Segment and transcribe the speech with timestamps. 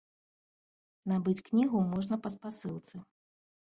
[1.11, 2.95] Набыць кнігу можна па спасылцы.